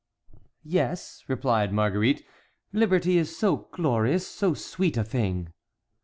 "Yes," 0.63 1.23
replied 1.27 1.71
Marguerite, 1.71 2.25
"liberty 2.73 3.19
is 3.19 3.37
so 3.37 3.67
glorious, 3.71 4.25
so 4.25 4.55
sweet 4.55 4.97
a 4.97 5.03
thing." 5.03 5.53